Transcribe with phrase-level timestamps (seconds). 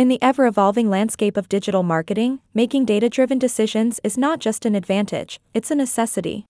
[0.00, 4.64] In the ever evolving landscape of digital marketing, making data driven decisions is not just
[4.64, 6.46] an advantage, it's a necessity.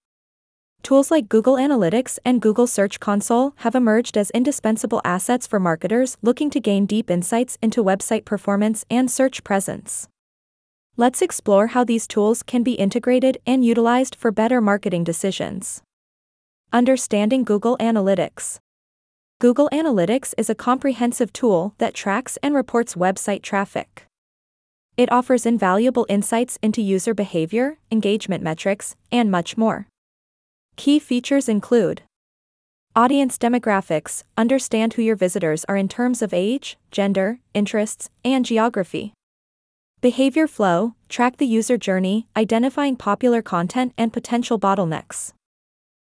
[0.85, 6.17] Tools like Google Analytics and Google Search Console have emerged as indispensable assets for marketers
[6.23, 10.07] looking to gain deep insights into website performance and search presence.
[10.97, 15.83] Let's explore how these tools can be integrated and utilized for better marketing decisions.
[16.73, 18.61] Understanding Google Analytics
[19.41, 24.05] Google Analytics is a comprehensive tool that tracks and reports website traffic.
[24.99, 29.87] It offers invaluable insights into user behavior, engagement metrics, and much more.
[30.77, 32.03] Key features include
[32.95, 39.15] Audience demographics understand who your visitors are in terms of age, gender, interests, and geography.
[40.03, 45.33] Behavior flow track the user journey, identifying popular content and potential bottlenecks.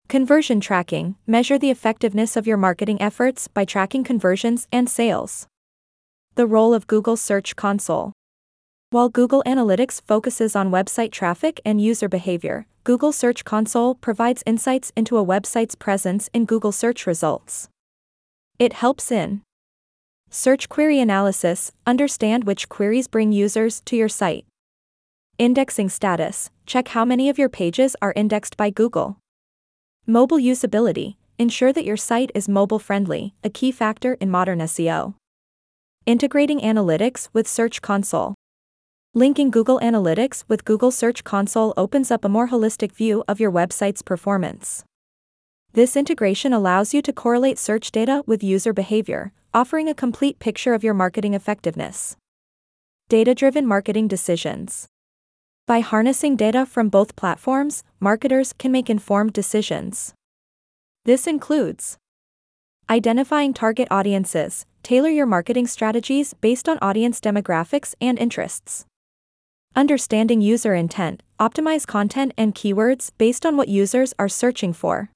[0.07, 5.47] Conversion tracking measure the effectiveness of your marketing efforts by tracking conversions and sales.
[6.35, 8.13] The role of Google Search Console.
[8.91, 14.93] While Google Analytics focuses on website traffic and user behavior, Google Search Console provides insights
[14.95, 17.67] into a website's presence in Google search results.
[18.59, 19.41] It helps in
[20.29, 24.45] search query analysis, understand which queries bring users to your site.
[25.39, 29.17] Indexing status, check how many of your pages are indexed by Google.
[30.07, 35.15] Mobile usability, ensure that your site is mobile friendly, a key factor in modern SEO.
[36.05, 38.35] Integrating analytics with Search Console.
[39.15, 43.51] Linking Google Analytics with Google Search Console opens up a more holistic view of your
[43.51, 44.83] website's performance.
[45.73, 50.75] This integration allows you to correlate search data with user behavior, offering a complete picture
[50.75, 52.15] of your marketing effectiveness.
[53.09, 54.87] Data driven marketing decisions.
[55.67, 60.13] By harnessing data from both platforms, marketers can make informed decisions.
[61.05, 61.97] This includes
[62.89, 68.85] identifying target audiences, tailor your marketing strategies based on audience demographics and interests
[69.77, 75.09] Understanding user intent, optimize content and keywords based on what users are searching for.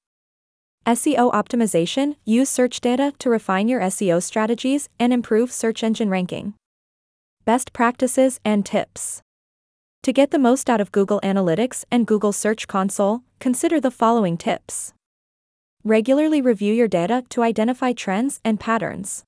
[0.84, 6.52] SEO optimization, use search data to refine your SEO strategies and improve search engine ranking.
[7.46, 9.22] Best practices and tips.
[10.04, 14.38] To get the most out of Google Analytics and Google Search Console, consider the following
[14.38, 14.94] tips.
[15.84, 19.24] Regularly review your data to identify trends and patterns.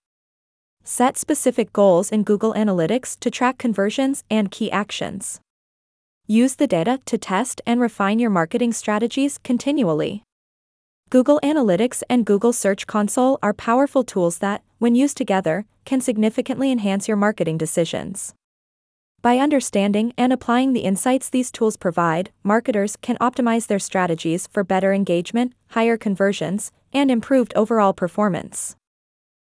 [0.83, 5.43] Set specific goals in Google Analytics to track conversions and key actions.
[6.27, 10.23] Use the data to test and refine your marketing strategies continually.
[11.11, 16.73] Google Analytics and Google Search Console are powerful tools that, when used together, can significantly
[16.73, 18.33] enhance your marketing decisions.
[19.23, 24.65] By understanding and applying the insights these tools provide, marketers can optimize their strategies for
[24.65, 28.75] better engagement, higher conversions, and improved overall performance.